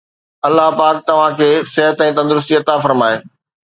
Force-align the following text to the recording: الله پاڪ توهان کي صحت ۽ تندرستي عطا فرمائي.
الله 0.47 0.69
پاڪ 0.79 1.03
توهان 1.11 1.37
کي 1.43 1.51
صحت 1.77 2.05
۽ 2.09 2.19
تندرستي 2.19 2.63
عطا 2.65 2.83
فرمائي. 2.89 3.27